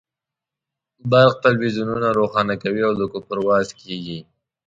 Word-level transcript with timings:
برق 1.11 1.33
تلویزیونونه 1.45 2.07
روښانه 2.19 2.55
کوي 2.63 2.81
او 2.87 2.93
د 2.99 3.03
کفر 3.13 3.37
وعظ 3.47 3.69
کېږي. 3.81 4.19